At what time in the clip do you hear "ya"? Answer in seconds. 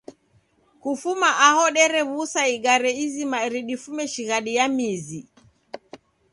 4.57-4.65